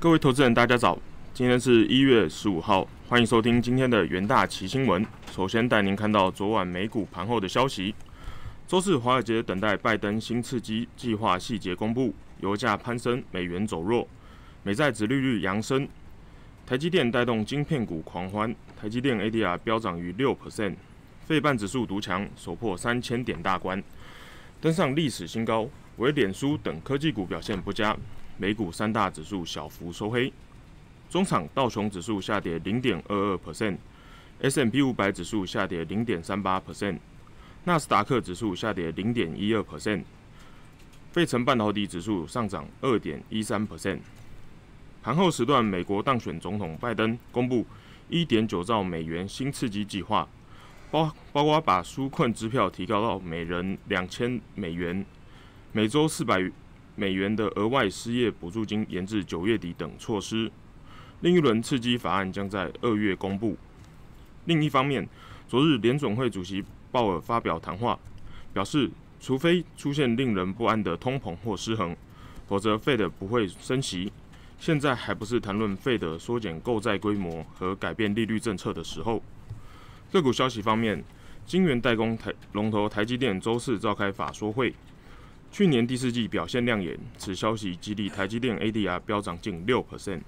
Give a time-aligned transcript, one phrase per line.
[0.00, 0.98] 各位投资人，大家早！
[1.34, 5.04] 今天是一月十五号，欢迎收听今天的元大旗新闻。
[5.30, 7.94] 首先带您看到昨晚美股盘后的消息。
[8.66, 14.08] 周四，华尔街等待拜登新刺激计划细节公布，油价攀升，美元走弱，
[14.62, 15.86] 美债殖利率扬升。
[16.66, 20.76] 台积电带动晶片股狂欢，台积电 ADR 飙涨逾六 percent，
[21.26, 23.82] 费半指数独强，首破三千点大关，
[24.62, 25.68] 登上历史新高。
[25.98, 27.94] 唯脸书等科技股表现不佳。
[28.40, 30.32] 美股三大指数小幅收黑，
[31.10, 36.96] 中场道琼指数下跌零点二二 percent，S M P 五百指数下跌零点三八 percent，
[37.64, 40.04] 纳斯达克指数下跌零点一二 percent，
[41.12, 43.98] 费城半导体指数上涨二点一三 percent。
[45.02, 47.66] 盘后时段，美国当选总统拜登公布
[48.08, 50.26] 一点九兆美元新刺激计划，
[50.90, 55.04] 包包括把纾困支票提高到每人两千美元，
[55.72, 56.50] 每周四百。
[57.00, 60.52] 美元的额外失业补助金延至九月底等措施，
[61.22, 63.56] 另一轮刺激法案将在二月公布。
[64.44, 65.08] 另一方面，
[65.48, 66.62] 昨日联总会主席
[66.92, 67.98] 鲍尔发表谈话，
[68.52, 71.96] 表示，除非出现令人不安的通膨或失衡，
[72.46, 74.12] 否则费德不会升息。
[74.58, 79.22] 现在还不是谈论费德缩减购债规模和改变利率政策的时候。
[80.12, 81.02] 个股消息方面，
[81.46, 84.74] 晶圆代工台龙头台积电周四召开法说会。
[85.50, 90.20] 去年第四季表现亮眼，此消息激励台积电 ADR 飙涨近六 percent。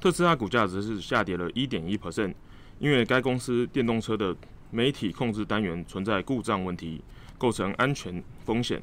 [0.00, 2.34] 特斯拉股价则是下跌了一点一 percent，
[2.80, 4.36] 因为该公司电动车的
[4.72, 7.00] 媒体控制单元存在故障问题，
[7.38, 8.82] 构成安全风险，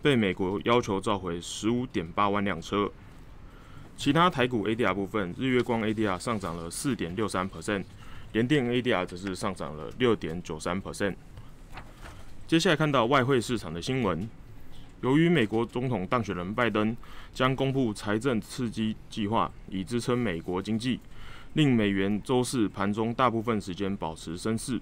[0.00, 2.90] 被美国要求召回十五点八万辆车。
[3.96, 7.84] 其他台股 ADR 部分，日月光 ADR 上涨了四点六三 percent，
[8.32, 11.16] 联电 ADR 则是上涨了六点九三 percent。
[12.46, 14.28] 接下来看到外汇市场的新闻。
[15.00, 16.96] 由于美国总统当选人拜登
[17.34, 21.00] 将公布财政刺激计划，以支撑美国经济，
[21.54, 24.80] 令美元周四盘中大部分时间保持升势。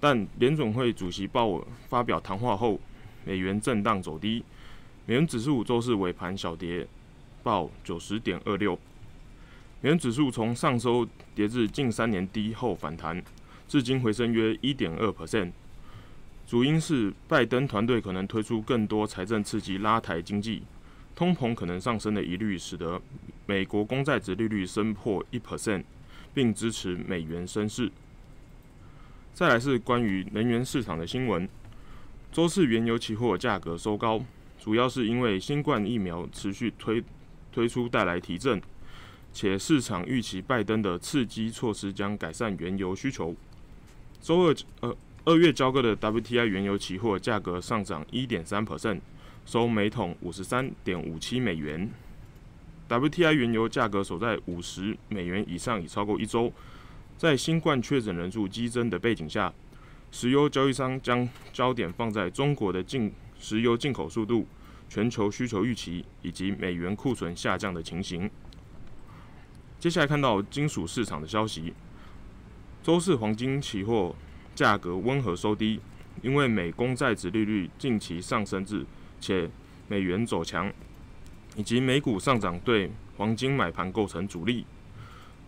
[0.00, 2.80] 但联总会主席鲍尔发表谈话后，
[3.24, 4.44] 美元震荡走低，
[5.06, 6.84] 美元指数周四尾盘小跌，
[7.44, 8.76] 报九十点二六。
[9.80, 13.22] 美元指数从上周跌至近三年低后反弹，
[13.68, 15.52] 至今回升约一点二 percent。
[16.52, 20.62] 主因是拜登团队可能推出更多财政刺激，拉抬经济，
[21.14, 23.00] 通膨可能上升的疑虑，使得
[23.46, 25.82] 美国公债值利率升破一 percent，
[26.34, 27.90] 并支持美元升势。
[29.32, 31.48] 再来是关于能源市场的新闻，
[32.30, 34.22] 周四原油期货价格收高，
[34.60, 37.02] 主要是因为新冠疫苗持续推
[37.50, 38.60] 推出带来提振，
[39.32, 43.34] 且市场预期拜登的刺激措施将改善原油需求。
[44.20, 44.94] 周二呃。
[45.24, 49.00] 二月交割的 WTI 原油期货价格上涨一点三 percent，
[49.46, 51.88] 收每桶五十三点五七美元。
[52.88, 56.52] WTI 原油价格守在五十美元以上已超过一周。
[57.16, 59.52] 在新冠确诊人数激增的背景下，
[60.10, 64.44] 石油交易商将焦点放在中国的进石油进口速度、
[64.88, 68.28] 全球需求预期以及美元库存下降的情形。
[69.78, 71.72] 接下来看到金属市场的消息，
[72.82, 74.16] 周四黄金期货。
[74.54, 75.80] 价格温和收低，
[76.20, 78.84] 因为美公债殖利率近期上升至，
[79.20, 79.48] 且
[79.88, 80.72] 美元走强，
[81.56, 84.66] 以及美股上涨对黄金买盘构成阻力。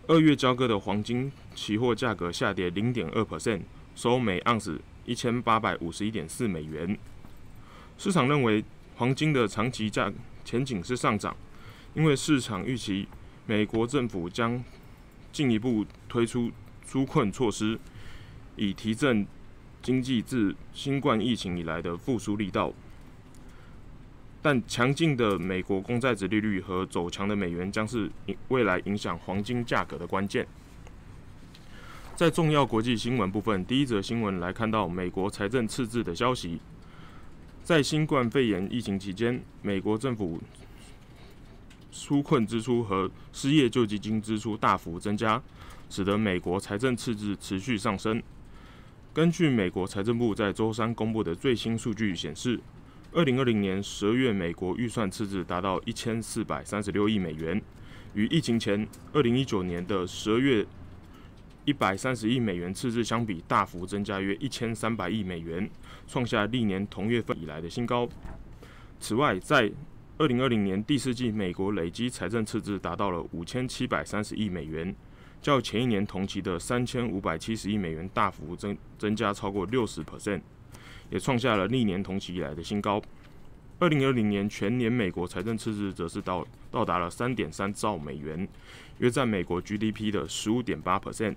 [0.06, 3.62] 二月交割的黄金期货价格下跌零点二 percent，
[3.94, 6.98] 收每盎司一千八百五十一点四美元。
[7.96, 8.64] 市场认为
[8.96, 10.12] 黄金的长期价
[10.44, 11.34] 前景是上涨，
[11.94, 13.06] 因为市场预期
[13.46, 14.62] 美国政府将
[15.32, 16.50] 进一步推出
[16.86, 17.78] 纾困措施。
[18.56, 19.26] 以提振
[19.82, 22.72] 经济自新冠疫情以来的复苏力道，
[24.40, 28.10] 但强劲的美国公债值利率和走强的美元将是
[28.48, 30.46] 未来影响黄金价格的关键。
[32.14, 36.60] 在重要国际新闻部分，第一则新闻来看到美国财政赤字的消息。
[37.62, 40.40] 在新冠肺炎疫情期间，美国政府
[41.92, 45.42] 纾困支出和失业救济金支出大幅增加，
[45.90, 48.22] 使得美国财政赤字持续上升。
[49.14, 52.58] 根据美国财政部在周三公布的最新数据显示，
[53.12, 57.62] 二零二零年十二月美国预算赤字达到一千四百三十六亿美元，
[58.14, 60.66] 与疫情前二零一九年的十二月
[61.64, 65.70] 一百三十亿美元赤字相比，大幅增加约一千三百亿美元，
[66.08, 68.08] 创下历年同月份以来的新高。
[68.98, 69.70] 此外，在
[70.18, 74.92] 二零二零年第四季，美国累积财政赤字达到了五千七百三十亿美元。
[75.44, 80.40] 较前一年同期的三千五百七十亿美元大幅增增加超过六十 percent，
[81.10, 83.02] 也创下了历年同期以来的新高。
[83.78, 88.48] 二零二零年全年美国财政赤字则是到到达了三点三兆美元，
[89.00, 91.34] 约占美国 GDP 的十五点八 percent。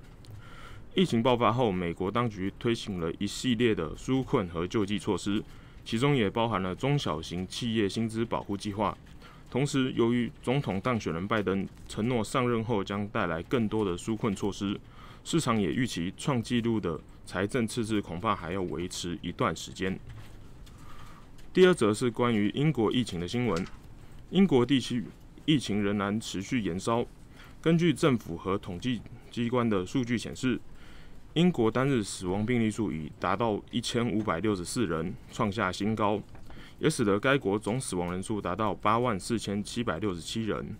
[0.95, 5.44] 疫情爆发后，美国当局推行了一系列的纾困和救济措施，
[5.83, 8.98] 其中也包含了中小型企业薪资保护计划。
[9.57, 14.80] 同时，由于总统当选人拜登承诺上任后将带来更多的纾困措施，
[15.24, 20.00] 市场也预期创纪录的财政赤字恐怕还要维持一段时间。
[21.51, 23.65] 第二则是关于英国疫情的新闻。
[24.30, 25.04] 英国地区
[25.45, 27.04] 疫情仍然持续延烧。
[27.59, 29.01] 根据政府和统计
[29.31, 30.59] 机关的数据显示，
[31.33, 36.21] 英国单日死亡病例数已达到一千五百六十四人，创下新高，
[36.79, 40.75] 也使得该国总死亡人数达到八万四千七百六十七人。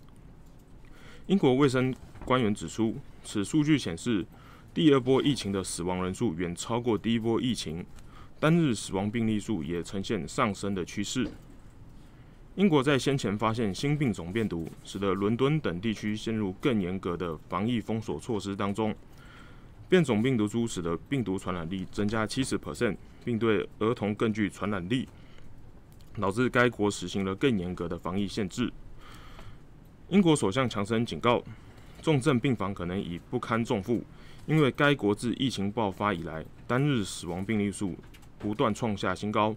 [1.26, 4.26] 英国卫生官员指出，此数据显示，
[4.72, 7.84] 第二波疫情的死亡人数远超过第一波疫情。
[8.40, 11.28] 单日死亡病例数也呈现上升的趋势。
[12.54, 18.94] 英国在先前发现新病种变毒，使得伦敦等地区陷入更严格的防疫封锁措施当中。
[19.88, 25.08] 变种病毒株使得病毒传染力增加七十 percent，并对儿童更具传染力，
[26.20, 28.72] 导致该国实行了更严格的防疫限制。
[30.08, 31.42] 英国首相强森警告，
[32.02, 34.02] 重症病房可能已不堪重负，
[34.46, 37.96] 因为该国自疫情爆发以来，单日死亡病例数。
[38.40, 39.52] 不断创下新高。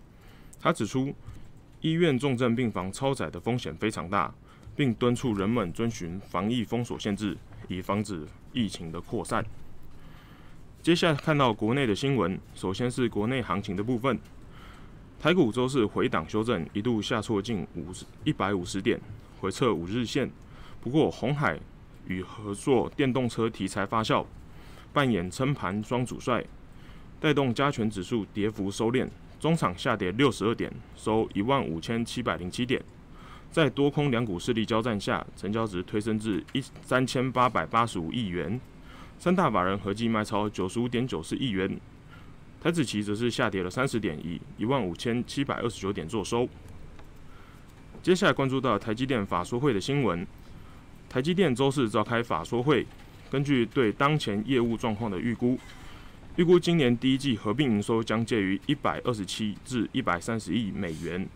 [0.59, 1.13] 他指出，
[1.81, 4.33] 医院重症病房超载的风险非常大，
[4.75, 7.37] 并敦促人们遵循防疫封锁限制，
[7.67, 9.45] 以防止疫情的扩散。
[10.81, 14.19] 接下来看到国内的新闻，首先是国内行情的部分。
[15.21, 18.99] 台股周四回档修正，一度下挫近五十一百五十点，
[19.39, 20.27] 回测五日线。
[20.81, 21.59] 不过，红海
[22.07, 24.25] 与合作电动车题材发酵，
[24.91, 26.43] 扮演撑盘双主帅。
[27.19, 29.07] 带动加权指数跌幅收敛，
[29.39, 32.81] 中场下跌六十二点，收一万五千七百零七点。
[33.51, 38.59] 在多空两股势力交战下，成交值推升至一三千八百八十五亿元，
[39.19, 41.79] 三大法人合计卖超九十五点九四亿元。
[42.61, 46.47] 台子期则是下跌了三十点，以一万五千七百二十九点作收。
[48.03, 50.25] 接下来关注到台积电法说会的新闻。
[51.09, 52.85] 台积电周四召开法说会，
[53.31, 55.57] 根据对当前业务状况的预估。
[56.35, 61.27] 预估今年第一季合并营收将介于一百二十七至一百三十亿美元。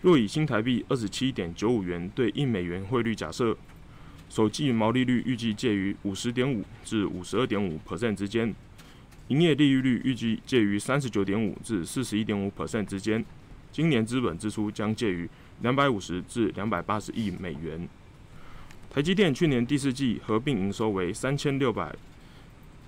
[0.00, 3.54] 若以新台币二十七点九五元对一美元汇率假设，
[4.30, 8.54] 首季毛利率预计介于五十点五至五十二点五 percent 之间，
[9.30, 13.24] 营业利润率预计介于三十九点五至四十一点五 percent 之间。
[13.70, 15.28] 今年资本支出将介于
[15.62, 17.88] 两百五十至两百八十亿美元。
[18.90, 21.94] 台积电去年第四季合并营收为三千六百。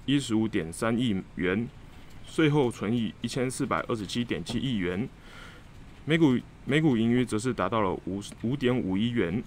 [0.05, 1.69] 一十五点三亿元，
[2.27, 5.09] 税后存益一千四百二十七点七亿元，
[6.05, 9.41] 每股每股盈余则是达到了五五点五亿元。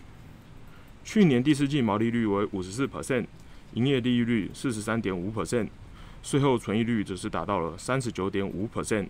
[1.03, 3.25] 去年第四季毛利率为五十四 percent，
[3.73, 5.67] 营业利率四十三点五 percent，
[6.25, 9.07] 税后存益率则是达到了三十九点五 percent。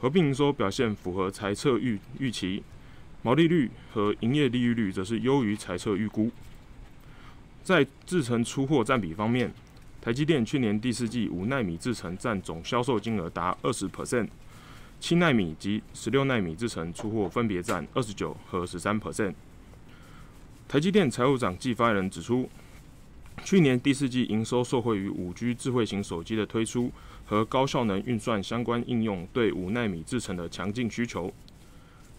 [0.00, 2.64] 合并营收表现符合财测预预期，
[3.22, 6.32] 毛利率和营业利率率则是优于财测预估。
[7.62, 9.54] 在制成出货占比方面。
[10.00, 14.26] 台积电去年第四季五纳米制程占总销售金额达二十 percent，
[14.98, 19.32] 七纳米及十六纳米制程出货分别占二十九和十三 percent。
[20.66, 22.50] 台积电财务长暨发言人指出，
[23.44, 26.90] 去年第四季营收受惠于五 G 智慧型手机的推出
[27.24, 31.32] 和高效能运算相关应用对五纳米制程的强劲需求。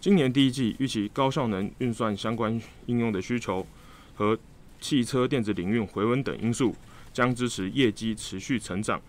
[0.00, 3.66] 今年第一季预期高效能运算相关应用的需求
[4.14, 4.38] 和
[4.80, 6.74] 汽车电子领域回温等因素。
[7.14, 9.00] 将支持业绩持续成长。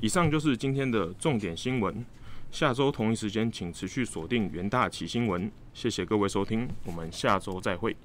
[0.00, 2.04] 以上就是今天的重点新闻。
[2.50, 5.48] 下周同一时间，请持续锁定元大旗新闻。
[5.72, 7.96] 谢谢各位收听，我们下周再会。